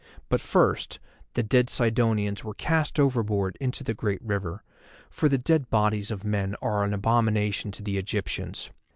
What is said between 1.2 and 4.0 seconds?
the dead Sidonians were cast overboard into the